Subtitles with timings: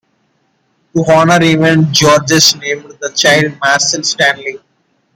[0.95, 4.57] To honour the event, Georges named the child Marcel Stanley.